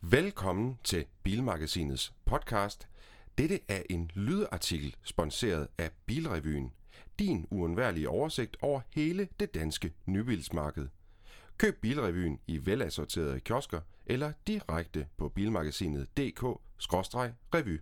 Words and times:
Velkommen 0.00 0.78
til 0.84 1.04
Bilmagasinets 1.22 2.12
podcast. 2.24 2.88
Dette 3.38 3.60
er 3.68 3.82
en 3.90 4.10
lydartikel 4.14 4.96
sponsoreret 5.02 5.68
af 5.78 5.90
Bilrevyen. 6.06 6.72
Din 7.18 7.46
uundværlige 7.50 8.08
oversigt 8.08 8.56
over 8.60 8.80
hele 8.90 9.28
det 9.40 9.54
danske 9.54 9.92
nybilsmarked. 10.06 10.88
Køb 11.58 11.80
Bilrevyen 11.80 12.40
i 12.46 12.66
velassorterede 12.66 13.40
kiosker 13.40 13.80
eller 14.06 14.32
direkte 14.46 15.06
på 15.16 15.28
bilmagasinet.dk-revy. 15.28 17.80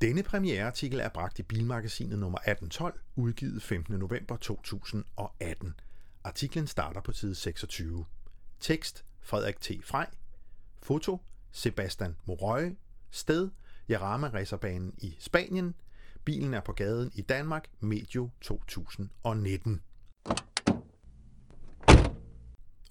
Denne 0.00 0.22
premiereartikel 0.22 1.00
er 1.00 1.08
bragt 1.08 1.38
i 1.38 1.42
Bilmagasinet 1.42 2.18
nummer 2.18 2.38
1812, 2.38 3.00
udgivet 3.16 3.62
15. 3.62 3.98
november 3.98 4.36
2018. 4.36 5.74
Artiklen 6.24 6.66
starter 6.66 7.00
på 7.00 7.12
side 7.12 7.34
26. 7.34 8.04
Tekst 8.60 9.04
Frederik 9.20 9.60
T. 9.60 9.70
Frej. 9.84 10.06
Foto 10.84 11.20
Sebastian 11.52 12.16
Morøje. 12.24 12.76
Sted 13.10 13.50
Jarama 13.88 14.28
Racerbanen 14.28 14.94
i 14.98 15.16
Spanien. 15.18 15.74
Bilen 16.24 16.54
er 16.54 16.60
på 16.60 16.72
gaden 16.72 17.10
i 17.14 17.22
Danmark 17.22 17.68
medio 17.80 18.30
2019. 18.40 19.82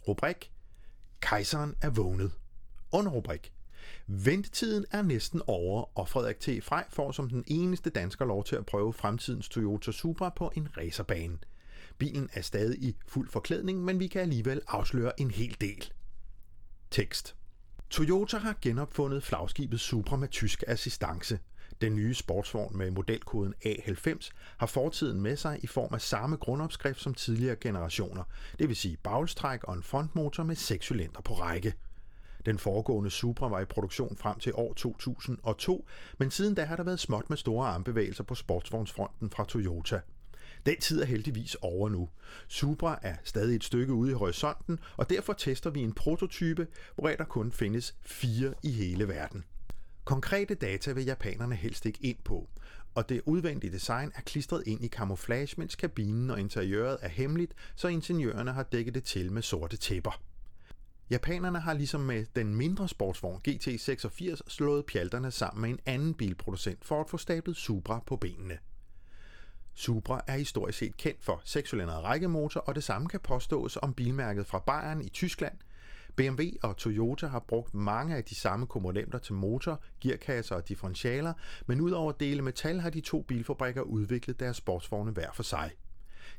Rubrik 0.08 0.52
Kejseren 1.22 1.76
er 1.82 1.90
vågnet. 1.90 2.32
Underrubrik 2.92 3.54
Ventetiden 4.08 4.86
er 4.92 5.02
næsten 5.02 5.42
over, 5.48 5.98
og 5.98 6.10
Frederik 6.10 6.40
T. 6.40 6.64
Frej 6.64 6.86
får 6.90 7.12
som 7.12 7.30
den 7.30 7.44
eneste 7.48 7.90
dansker 7.90 8.26
lov 8.26 8.44
til 8.44 8.56
at 8.56 8.66
prøve 8.66 8.94
fremtidens 8.94 9.50
Toyota 9.50 9.92
Supra 9.92 10.30
på 10.30 10.52
en 10.56 10.78
racerbane. 10.78 11.38
Bilen 11.98 12.30
er 12.34 12.42
stadig 12.42 12.84
i 12.84 12.98
fuld 13.08 13.30
forklædning, 13.30 13.84
men 13.84 14.00
vi 14.00 14.08
kan 14.08 14.22
alligevel 14.22 14.62
afsløre 14.68 15.22
en 15.22 15.32
hel 15.32 15.58
del. 15.62 15.92
Tekst 16.92 17.36
Toyota 17.94 18.38
har 18.38 18.56
genopfundet 18.62 19.24
flagskibet 19.24 19.80
Supra 19.80 20.16
med 20.16 20.28
tysk 20.28 20.64
assistance. 20.68 21.40
Den 21.82 21.96
nye 21.96 22.14
sportsvogn 22.14 22.78
med 22.78 22.92
modelkoden 22.92 23.54
A90 23.66 24.30
har 24.58 24.68
fortiden 24.68 25.22
med 25.22 25.38
sig 25.38 25.60
i 25.64 25.68
form 25.68 25.94
af 25.94 26.02
samme 26.02 26.38
grundopskrift 26.38 27.02
som 27.02 27.14
tidligere 27.14 27.56
generationer, 27.56 28.24
det 28.60 28.68
vil 28.68 28.76
sige 28.76 28.98
bagstræk 28.98 29.64
og 29.64 29.74
en 29.74 29.84
frontmotor 29.84 30.44
med 30.44 30.56
6 30.56 30.86
cylinder 30.86 31.22
på 31.22 31.34
række. 31.34 31.74
Den 32.46 32.60
foregående 32.60 33.10
Supra 33.10 33.48
var 33.48 33.60
i 33.60 33.66
produktion 33.66 34.18
frem 34.18 34.40
til 34.40 34.52
år 34.56 34.74
2002, 34.74 35.88
men 36.18 36.32
siden 36.32 36.56
da 36.56 36.64
har 36.64 36.76
der 36.76 36.84
været 36.84 37.00
småt 37.00 37.30
med 37.30 37.38
store 37.38 37.68
armbevægelser 37.68 38.24
på 38.24 38.36
sportsvognsfronten 38.36 39.30
fra 39.30 39.46
Toyota. 39.46 40.00
Den 40.66 40.80
tid 40.80 41.02
er 41.02 41.06
heldigvis 41.06 41.56
over 41.56 41.90
nu. 41.90 42.10
Supra 42.48 43.00
er 43.02 43.16
stadig 43.24 43.56
et 43.56 43.64
stykke 43.64 43.94
ude 43.94 44.12
i 44.12 44.14
horisonten, 44.14 44.80
og 44.98 45.10
derfor 45.10 45.34
tester 45.34 45.70
vi 45.70 45.80
en 45.80 45.94
prototype, 45.94 46.68
hvor 46.96 47.08
der 47.08 47.24
kun 47.24 47.52
findes 47.52 47.96
fire 48.02 48.54
i 48.64 48.72
hele 48.72 49.08
verden. 49.08 49.44
Konkrete 50.04 50.56
data 50.56 50.92
vil 50.92 51.06
japanerne 51.06 51.56
helst 51.56 51.86
ikke 51.86 52.00
ind 52.02 52.18
på, 52.24 52.50
og 52.96 53.10
det 53.10 53.22
udvendige 53.26 53.74
design 53.74 54.12
er 54.16 54.22
klistret 54.22 54.64
ind 54.66 54.86
i 54.86 54.88
camouflage, 54.88 55.56
mens 55.58 55.76
kabinen 55.76 56.30
og 56.30 56.40
interiøret 56.40 56.98
er 57.02 57.08
hemmeligt, 57.08 57.54
så 57.76 57.88
ingeniørerne 57.88 58.54
har 58.54 58.64
dækket 58.64 58.96
det 58.96 59.04
til 59.04 59.32
med 59.32 59.42
sorte 59.42 59.78
tæpper. 59.78 60.22
Japanerne 61.10 61.60
har 61.60 61.74
ligesom 61.74 62.02
med 62.02 62.26
den 62.36 62.56
mindre 62.56 62.90
sportsvogn 62.90 63.42
GT86 63.48 64.40
slået 64.48 64.86
pjalterne 64.86 65.32
sammen 65.32 65.62
med 65.62 65.70
en 65.70 65.80
anden 65.86 66.14
bilproducent 66.14 66.86
for 66.86 67.02
at 67.02 67.10
få 67.10 67.18
stablet 67.18 67.58
Supra 67.58 68.04
på 68.06 68.16
benene. 68.16 68.58
Supra 69.74 70.22
er 70.28 70.38
historisk 70.38 70.78
set 70.78 70.98
kendt 70.98 71.24
for 71.24 71.42
6 71.46 71.74
rækkemotor, 71.74 72.60
og 72.60 72.76
det 72.76 72.84
samme 72.84 73.08
kan 73.08 73.20
påstås 73.20 73.78
om 73.82 73.94
bilmærket 73.94 74.48
fra 74.48 74.60
Bayern 74.60 75.02
i 75.02 75.10
Tyskland. 75.10 75.54
BMW 76.16 76.44
og 76.64 76.78
Toyota 76.78 77.28
har 77.28 77.40
brugt 77.40 77.74
mange 77.74 78.16
af 78.16 78.24
de 78.24 78.36
samme 78.36 78.68
komponenter 78.68 79.18
til 79.18 79.34
motor, 79.34 79.82
gearkasser 80.02 80.56
og 80.56 80.70
differentialer, 80.70 81.34
men 81.66 81.82
udover 81.82 82.12
dele 82.12 82.42
metal 82.42 82.80
har 82.80 82.90
de 82.90 83.02
to 83.02 83.22
bilfabrikker 83.22 83.82
udviklet 83.82 84.40
deres 84.40 84.58
sportsvogne 84.58 85.12
hver 85.12 85.32
for 85.34 85.44
sig. 85.44 85.72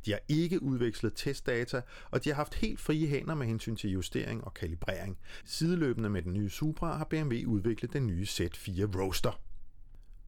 De 0.05 0.11
har 0.11 0.21
ikke 0.29 0.63
udvekslet 0.63 1.13
testdata, 1.17 1.83
og 2.11 2.25
de 2.25 2.29
har 2.29 2.37
haft 2.37 2.55
helt 2.55 2.81
frie 2.81 3.07
hænder 3.07 3.35
med 3.35 3.47
hensyn 3.47 3.77
til 3.77 3.91
justering 3.91 4.45
og 4.45 4.55
kalibrering. 4.55 5.19
Sideløbende 5.45 6.11
med 6.11 6.23
den 6.23 6.33
nye 6.33 6.51
Supra 6.51 6.97
har 6.97 7.05
BMW 7.05 7.47
udviklet 7.47 7.93
den 7.93 8.07
nye 8.07 8.23
Z4 8.23 9.01
Roadster. 9.01 9.41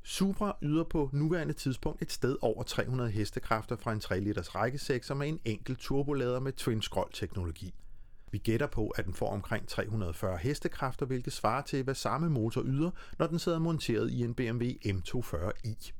Supra 0.09 0.57
yder 0.63 0.85
på 0.85 1.11
nuværende 1.13 1.55
tidspunkt 1.55 2.03
et 2.03 2.13
sted 2.13 2.37
over 2.41 2.63
300 2.63 3.11
hestekræfter 3.11 3.77
fra 3.77 3.93
en 3.93 4.01
3 4.01 4.21
liters 4.21 4.55
rækkesekser 4.55 5.15
med 5.15 5.29
en 5.29 5.41
enkelt 5.45 5.79
turbolader 5.79 6.41
med 6.41 6.53
twin 6.53 6.83
scroll 6.83 7.13
teknologi. 7.13 7.75
Vi 8.31 8.39
gætter 8.39 8.67
på, 8.67 8.89
at 8.89 9.05
den 9.05 9.15
får 9.15 9.31
omkring 9.31 9.69
340 9.69 10.39
hestekræfter, 10.39 11.07
hvilket 11.07 11.33
svarer 11.33 11.63
til, 11.63 11.83
hvad 11.83 11.95
samme 11.95 12.31
motor 12.31 12.63
yder, 12.65 12.91
når 13.19 13.27
den 13.27 13.39
sidder 13.39 13.59
monteret 13.59 14.11
i 14.11 14.23
en 14.23 14.35
BMW 14.35 14.65
M240i. 14.87 15.93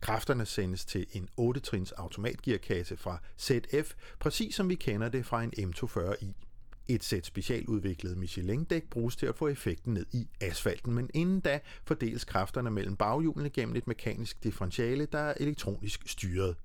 Kræfterne 0.00 0.46
sendes 0.46 0.84
til 0.84 1.06
en 1.12 1.28
8-trins 1.40 1.92
automatgearkasse 1.96 2.96
fra 2.96 3.18
ZF, 3.40 3.94
præcis 4.20 4.54
som 4.54 4.68
vi 4.68 4.74
kender 4.74 5.08
det 5.08 5.26
fra 5.26 5.42
en 5.42 5.52
M240i. 5.58 6.51
Et 6.88 7.04
sæt 7.04 7.26
specialudviklede 7.26 8.16
Michelin-dæk 8.16 8.90
bruges 8.90 9.16
til 9.16 9.26
at 9.26 9.36
få 9.36 9.48
effekten 9.48 9.94
ned 9.94 10.06
i 10.12 10.28
asfalten, 10.40 10.94
men 10.94 11.10
inden 11.14 11.40
da 11.40 11.60
fordeles 11.84 12.24
kræfterne 12.24 12.70
mellem 12.70 12.96
baghjulene 12.96 13.50
gennem 13.50 13.76
et 13.76 13.86
mekanisk 13.86 14.44
differentiale, 14.44 15.06
der 15.06 15.18
er 15.18 15.34
elektronisk 15.40 16.08
styret. 16.08 16.56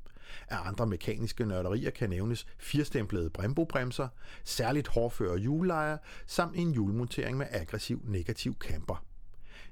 Af 0.50 0.68
andre 0.68 0.88
mekaniske 0.88 1.46
nørderier 1.46 1.90
kan 1.90 2.10
nævnes 2.10 2.48
firstemplede 2.58 3.30
Brembo-bremser, 3.30 4.08
særligt 4.44 4.88
hårdføre 4.88 5.38
hjullejer 5.38 5.98
samt 6.26 6.56
en 6.56 6.72
hjulmontering 6.72 7.38
med 7.38 7.46
aggressiv 7.52 8.02
negativ 8.06 8.56
camper. 8.60 9.04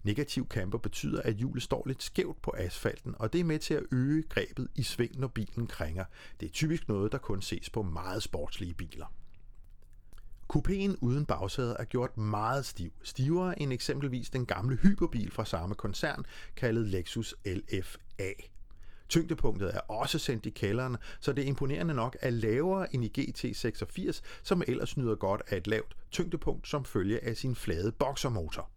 Negativ 0.04 0.48
camper 0.48 0.78
betyder, 0.78 1.22
at 1.22 1.36
hjulet 1.36 1.64
står 1.64 1.84
lidt 1.88 2.04
skævt 2.04 2.42
på 2.42 2.54
asfalten, 2.58 3.16
og 3.20 3.34
det 3.34 3.40
er 3.42 3.46
med 3.46 3.60
til 3.60 3.74
at 3.74 3.84
øge 3.92 4.24
grebet 4.24 4.68
i 4.76 4.84
sving, 4.84 5.20
når 5.20 5.28
bilen 5.28 5.68
krænger. 5.68 6.06
Det 6.40 6.46
er 6.46 6.52
typisk 6.52 6.88
noget, 6.88 7.12
der 7.12 7.18
kun 7.18 7.42
ses 7.42 7.70
på 7.70 7.82
meget 7.82 8.24
sportslige 8.24 8.74
biler. 8.74 9.06
Kupéen 10.48 10.98
uden 11.02 11.26
bagsæder 11.26 11.76
er 11.80 11.84
gjort 11.84 12.18
meget 12.18 12.66
stiv, 12.66 12.92
stivere 13.04 13.62
end 13.62 13.74
eksempelvis 13.74 14.30
den 14.30 14.46
gamle 14.46 14.76
hyperbil 14.76 15.32
fra 15.32 15.46
samme 15.46 15.76
koncern, 15.76 16.26
kaldet 16.56 16.88
Lexus 16.88 17.36
LFA. 17.46 18.32
Tyngdepunktet 19.10 19.76
er 19.76 19.80
også 19.80 20.20
sendt 20.20 20.46
i 20.46 20.50
kælderen, 20.50 20.98
så 21.20 21.34
det 21.34 21.46
imponerende 21.46 21.94
nok 21.94 22.18
er 22.22 22.30
lavere 22.30 22.96
end 22.96 23.06
i 23.06 23.12
GT86, 23.20 24.22
som 24.44 24.64
ellers 24.68 24.98
nyder 24.98 25.16
godt 25.16 25.42
af 25.48 25.58
et 25.58 25.68
lavt 25.68 25.96
tyngdepunkt 26.12 26.68
som 26.68 26.86
følge 26.86 27.24
af 27.24 27.38
sin 27.38 27.56
flade 27.56 27.92
boxermotor. 27.92 28.70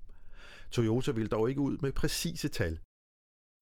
Toyota 0.71 1.11
vil 1.11 1.31
dog 1.31 1.49
ikke 1.49 1.61
ud 1.61 1.79
med 1.79 1.93
præcise 1.93 2.49
tal. 2.49 2.79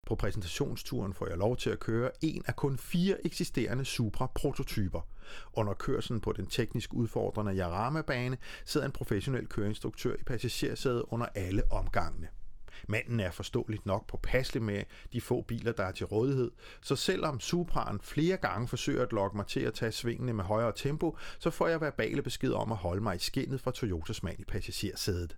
På 0.07 0.15
præsentationsturen 0.15 1.15
får 1.15 1.27
jeg 1.27 1.39
lov 1.39 1.57
til 1.57 1.71
at 1.71 1.81
køre 1.81 2.11
en 2.21 2.43
af 2.47 2.57
kun 2.57 2.79
fire 2.79 3.27
eksisterende 3.27 3.85
Supra-prototyper. 3.85 5.01
Under 5.53 5.75
kørselen 5.75 6.21
på 6.21 6.33
den 6.33 6.47
teknisk 6.47 6.95
udfordrende 6.95 7.53
Jarama-bane 7.53 8.37
sidder 8.65 8.87
en 8.87 8.93
professionel 8.93 9.47
køreinstruktør 9.47 10.15
i 10.15 10.23
passagersædet 10.27 11.05
under 11.09 11.27
alle 11.35 11.63
omgangene. 11.73 12.29
Manden 12.89 13.21
er 13.21 13.31
forståeligt 13.31 13.87
nok 13.87 14.07
påpasselig 14.07 14.63
med 14.63 14.83
de 15.13 15.21
få 15.21 15.43
biler, 15.43 15.73
der 15.73 15.85
er 15.85 15.93
til 15.93 16.07
rådighed, 16.07 16.51
så 16.83 16.97
selvom 16.97 17.41
Supraen 17.41 18.01
flere 18.01 18.37
gange 18.37 18.69
forsøger 18.69 19.03
at 19.03 19.13
lokke 19.13 19.37
mig 19.37 19.47
til 19.47 19.61
at 19.61 19.75
tage 19.75 19.93
svingene 19.93 20.33
med 20.33 20.45
højere 20.45 20.73
tempo, 20.77 21.17
så 21.39 21.51
får 21.51 21.69
jeg 21.69 21.81
verbale 21.81 22.23
besked 22.23 22.53
om 22.53 22.73
at 22.73 22.79
holde 22.79 23.03
mig 23.03 23.17
i 23.17 23.19
skinnet 23.19 23.61
fra 23.61 23.71
Toyotas 23.71 24.23
mand 24.23 24.41
i 24.41 24.45
passagersædet. 24.45 25.37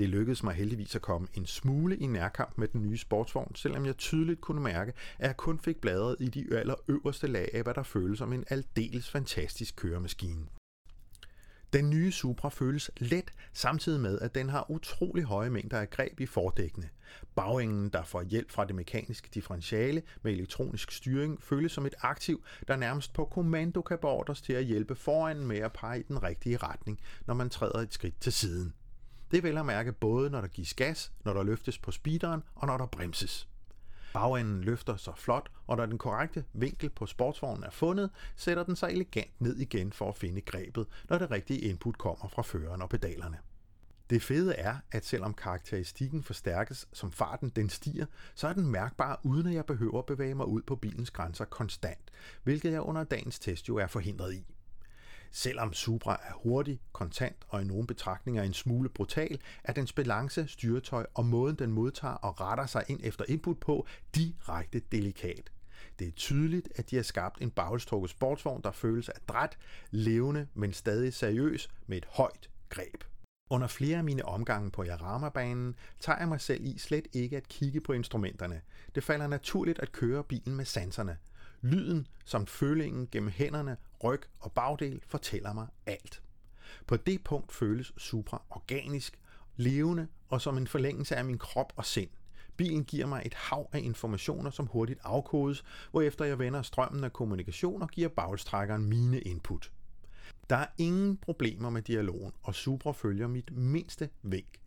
Det 0.00 0.08
lykkedes 0.08 0.42
mig 0.42 0.54
heldigvis 0.54 0.96
at 0.96 1.02
komme 1.02 1.28
en 1.34 1.46
smule 1.46 1.96
i 1.96 2.06
nærkamp 2.06 2.58
med 2.58 2.68
den 2.68 2.82
nye 2.82 2.98
sportsvogn, 2.98 3.54
selvom 3.54 3.86
jeg 3.86 3.96
tydeligt 3.96 4.40
kunne 4.40 4.60
mærke, 4.60 4.92
at 5.18 5.26
jeg 5.26 5.36
kun 5.36 5.58
fik 5.58 5.76
bladret 5.76 6.16
i 6.20 6.28
de 6.28 6.56
allerøverste 6.58 7.26
lag 7.26 7.50
af, 7.54 7.62
hvad 7.62 7.74
der 7.74 7.82
føles 7.82 8.18
som 8.18 8.32
en 8.32 8.44
aldeles 8.50 9.10
fantastisk 9.10 9.76
køremaskine. 9.76 10.46
Den 11.72 11.90
nye 11.90 12.12
Supra 12.12 12.48
føles 12.48 12.90
let, 12.96 13.32
samtidig 13.52 14.00
med, 14.00 14.18
at 14.18 14.34
den 14.34 14.48
har 14.48 14.70
utrolig 14.70 15.24
høje 15.24 15.50
mængder 15.50 15.78
af 15.78 15.90
greb 15.90 16.20
i 16.20 16.26
fordækkene. 16.26 16.88
Bagenden, 17.34 17.88
der 17.88 18.02
får 18.02 18.22
hjælp 18.22 18.50
fra 18.50 18.64
det 18.64 18.74
mekaniske 18.74 19.28
differentiale 19.34 20.02
med 20.22 20.32
elektronisk 20.32 20.92
styring, 20.92 21.42
føles 21.42 21.72
som 21.72 21.86
et 21.86 21.94
aktiv, 22.00 22.44
der 22.68 22.76
nærmest 22.76 23.12
på 23.12 23.24
kommando 23.24 23.82
kan 23.82 23.98
beordres 23.98 24.42
til 24.42 24.52
at 24.52 24.64
hjælpe 24.64 24.94
foran 24.94 25.46
med 25.46 25.58
at 25.58 25.72
pege 25.72 26.00
i 26.00 26.04
den 26.08 26.22
rigtige 26.22 26.56
retning, 26.56 27.00
når 27.26 27.34
man 27.34 27.50
træder 27.50 27.78
et 27.78 27.94
skridt 27.94 28.20
til 28.20 28.32
siden. 28.32 28.74
Det 29.30 29.42
vil 29.42 29.58
at 29.58 29.66
mærke 29.66 29.92
både, 29.92 30.30
når 30.30 30.40
der 30.40 30.48
gives 30.48 30.74
gas, 30.74 31.12
når 31.24 31.32
der 31.32 31.42
løftes 31.42 31.78
på 31.78 31.90
speederen 31.90 32.42
og 32.54 32.66
når 32.66 32.76
der 32.76 32.86
bremses. 32.86 33.48
Bagenden 34.12 34.64
løfter 34.64 34.96
sig 34.96 35.12
flot, 35.16 35.50
og 35.66 35.76
når 35.76 35.86
den 35.86 35.98
korrekte 35.98 36.44
vinkel 36.52 36.90
på 36.90 37.06
sportsvognen 37.06 37.64
er 37.64 37.70
fundet, 37.70 38.10
sætter 38.36 38.62
den 38.62 38.76
sig 38.76 38.90
elegant 38.90 39.40
ned 39.40 39.56
igen 39.56 39.92
for 39.92 40.08
at 40.08 40.16
finde 40.16 40.40
grebet, 40.40 40.86
når 41.08 41.18
det 41.18 41.30
rigtige 41.30 41.60
input 41.60 41.98
kommer 41.98 42.28
fra 42.28 42.42
føreren 42.42 42.82
og 42.82 42.88
pedalerne. 42.88 43.38
Det 44.10 44.22
fede 44.22 44.54
er, 44.54 44.76
at 44.92 45.04
selvom 45.04 45.34
karakteristikken 45.34 46.22
forstærkes, 46.22 46.88
som 46.92 47.12
farten 47.12 47.48
den 47.48 47.68
stiger, 47.68 48.06
så 48.34 48.48
er 48.48 48.52
den 48.52 48.66
mærkbar, 48.66 49.20
uden 49.22 49.46
at 49.46 49.54
jeg 49.54 49.66
behøver 49.66 49.98
at 49.98 50.06
bevæge 50.06 50.34
mig 50.34 50.46
ud 50.46 50.62
på 50.62 50.76
bilens 50.76 51.10
grænser 51.10 51.44
konstant, 51.44 52.10
hvilket 52.42 52.72
jeg 52.72 52.80
under 52.80 53.04
dagens 53.04 53.38
test 53.38 53.68
jo 53.68 53.76
er 53.76 53.86
forhindret 53.86 54.34
i. 54.34 54.46
Selvom 55.30 55.72
Supra 55.72 56.20
er 56.28 56.32
hurtig, 56.32 56.80
kontant 56.92 57.36
og 57.48 57.62
i 57.62 57.64
nogle 57.64 57.86
betragtninger 57.86 58.42
en 58.42 58.52
smule 58.52 58.88
brutal, 58.88 59.40
er 59.64 59.72
dens 59.72 59.92
balance, 59.92 60.48
styretøj 60.48 61.06
og 61.14 61.26
måden 61.26 61.56
den 61.56 61.72
modtager 61.72 62.14
og 62.14 62.40
retter 62.40 62.66
sig 62.66 62.84
ind 62.88 63.00
efter 63.02 63.24
input 63.28 63.58
på 63.58 63.86
direkte 64.14 64.82
delikat. 64.92 65.50
Det 65.98 66.08
er 66.08 66.12
tydeligt, 66.12 66.68
at 66.76 66.90
de 66.90 66.96
har 66.96 67.02
skabt 67.02 67.42
en 67.42 67.50
bagstrukket 67.50 68.10
sportsvogn, 68.10 68.62
der 68.62 68.72
føles 68.72 69.08
adræt, 69.08 69.58
levende, 69.90 70.46
men 70.54 70.72
stadig 70.72 71.14
seriøs 71.14 71.68
med 71.86 71.98
et 71.98 72.06
højt 72.10 72.50
greb. 72.68 73.04
Under 73.50 73.66
flere 73.66 73.98
af 73.98 74.04
mine 74.04 74.24
omgange 74.24 74.70
på 74.70 74.84
Jarama-banen 74.84 75.74
tager 76.00 76.18
jeg 76.18 76.28
mig 76.28 76.40
selv 76.40 76.64
i 76.64 76.78
slet 76.78 77.08
ikke 77.12 77.36
at 77.36 77.48
kigge 77.48 77.80
på 77.80 77.92
instrumenterne. 77.92 78.60
Det 78.94 79.04
falder 79.04 79.26
naturligt 79.26 79.78
at 79.78 79.92
køre 79.92 80.24
bilen 80.24 80.56
med 80.56 80.64
sanserne. 80.64 81.16
Lyden 81.62 82.06
samt 82.24 82.50
følingen 82.50 83.08
gennem 83.12 83.30
hænderne, 83.30 83.76
ryg 84.04 84.20
og 84.40 84.52
bagdel 84.52 85.02
fortæller 85.06 85.52
mig 85.52 85.66
alt. 85.86 86.22
På 86.86 86.96
det 86.96 87.24
punkt 87.24 87.52
føles 87.52 87.92
Supra 87.96 88.42
organisk, 88.50 89.18
levende 89.56 90.08
og 90.28 90.40
som 90.40 90.56
en 90.56 90.66
forlængelse 90.66 91.16
af 91.16 91.24
min 91.24 91.38
krop 91.38 91.72
og 91.76 91.84
sind. 91.84 92.10
Bilen 92.56 92.84
giver 92.84 93.06
mig 93.06 93.22
et 93.26 93.34
hav 93.34 93.68
af 93.72 93.80
informationer, 93.80 94.50
som 94.50 94.66
hurtigt 94.66 95.00
afkodes, 95.02 95.64
hvorefter 95.90 96.24
jeg 96.24 96.38
vender 96.38 96.62
strømmen 96.62 97.04
af 97.04 97.12
kommunikation 97.12 97.82
og 97.82 97.88
giver 97.88 98.08
bagstrækkeren 98.08 98.84
mine 98.84 99.20
input. 99.20 99.72
Der 100.50 100.56
er 100.56 100.66
ingen 100.78 101.16
problemer 101.16 101.70
med 101.70 101.82
dialogen, 101.82 102.32
og 102.42 102.54
Supra 102.54 102.92
følger 102.92 103.28
mit 103.28 103.56
mindste 103.56 104.08
vink. 104.22 104.60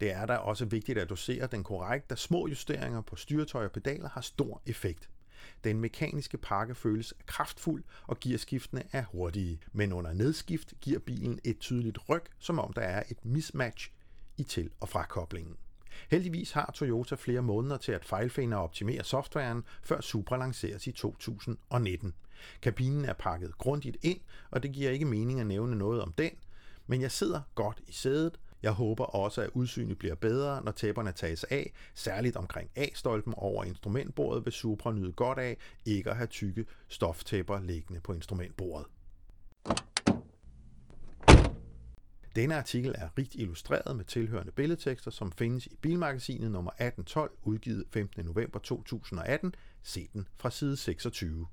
Det 0.00 0.12
er 0.12 0.26
da 0.26 0.36
også 0.36 0.64
vigtigt 0.64 0.98
at 0.98 1.10
dosere 1.10 1.46
den 1.46 1.64
korrekt, 1.64 2.10
da 2.10 2.14
små 2.14 2.46
justeringer 2.48 3.00
på 3.00 3.16
styretøj 3.16 3.64
og 3.64 3.72
pedaler 3.72 4.08
har 4.08 4.20
stor 4.20 4.62
effekt. 4.66 5.10
Den 5.64 5.80
mekaniske 5.80 6.38
pakke 6.38 6.74
føles 6.74 7.14
kraftfuld, 7.26 7.84
og 8.06 8.20
gearskiftene 8.20 8.82
er 8.92 9.04
hurtige, 9.04 9.60
men 9.72 9.92
under 9.92 10.12
nedskift 10.12 10.74
giver 10.80 10.98
bilen 10.98 11.40
et 11.44 11.58
tydeligt 11.58 12.08
ryg, 12.08 12.22
som 12.38 12.58
om 12.58 12.72
der 12.72 12.82
er 12.82 13.02
et 13.10 13.24
mismatch 13.24 13.90
i 14.36 14.42
til- 14.42 14.70
og 14.80 14.88
frakoblingen. 14.88 15.56
Heldigvis 16.10 16.52
har 16.52 16.70
Toyota 16.74 17.14
flere 17.14 17.42
måneder 17.42 17.76
til 17.76 17.92
at 17.92 18.04
fejlfinde 18.04 18.56
og 18.56 18.62
optimere 18.62 19.04
softwaren, 19.04 19.64
før 19.82 20.00
Supra 20.00 20.36
lanceres 20.36 20.86
i 20.86 20.92
2019. 20.92 22.14
Kabinen 22.62 23.04
er 23.04 23.12
pakket 23.12 23.58
grundigt 23.58 23.96
ind, 24.02 24.20
og 24.50 24.62
det 24.62 24.72
giver 24.72 24.90
ikke 24.90 25.04
mening 25.04 25.40
at 25.40 25.46
nævne 25.46 25.76
noget 25.76 26.02
om 26.02 26.12
den, 26.12 26.30
men 26.86 27.00
jeg 27.00 27.12
sidder 27.12 27.40
godt 27.54 27.80
i 27.86 27.92
sædet. 27.92 28.38
Jeg 28.62 28.72
håber 28.72 29.04
også, 29.04 29.42
at 29.42 29.50
udsynet 29.54 29.98
bliver 29.98 30.14
bedre, 30.14 30.64
når 30.64 30.72
tæpperne 30.72 31.12
tages 31.12 31.44
af, 31.44 31.72
særligt 31.94 32.36
omkring 32.36 32.70
A-stolpen 32.76 33.34
over 33.36 33.64
instrumentbordet 33.64 34.44
vil 34.44 34.52
Supra 34.52 34.92
nyde 34.92 35.12
godt 35.12 35.38
af 35.38 35.56
ikke 35.84 36.10
at 36.10 36.16
have 36.16 36.26
tykke 36.26 36.66
stoftæpper 36.88 37.60
liggende 37.60 38.00
på 38.00 38.12
instrumentbordet. 38.12 38.86
Denne 42.36 42.56
artikel 42.56 42.94
er 42.98 43.08
rigt 43.18 43.34
illustreret 43.34 43.96
med 43.96 44.04
tilhørende 44.04 44.52
billedtekster, 44.52 45.10
som 45.10 45.32
findes 45.32 45.66
i 45.66 45.76
Bilmagasinet 45.80 46.50
nummer 46.50 46.70
1812, 46.70 47.30
udgivet 47.42 47.84
15. 47.90 48.24
november 48.24 48.58
2018. 48.58 49.54
Se 49.82 50.08
den 50.12 50.28
fra 50.36 50.50
side 50.50 50.76
26. 50.76 51.46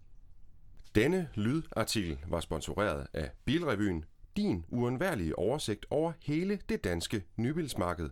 Denne 0.96 1.30
lydartikel 1.36 2.18
var 2.28 2.40
sponsoreret 2.40 3.08
af 3.14 3.32
Bilrevyen, 3.46 4.06
din 4.38 4.66
uundværlige 4.70 5.40
oversigt 5.40 5.86
over 5.90 6.14
hele 6.22 6.60
det 6.70 6.84
danske 6.84 7.24
nybilsmarked. 7.38 8.10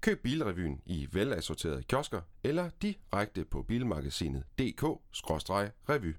Køb 0.00 0.22
Bilrevyen 0.22 0.80
i 0.86 1.08
velassorterede 1.12 1.82
kiosker 1.82 2.20
eller 2.44 2.70
direkte 2.82 3.44
på 3.44 3.62
bilmagasinet.dk-revy. 3.62 6.14